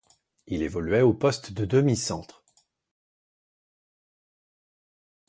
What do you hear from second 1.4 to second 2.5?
de demi-centre.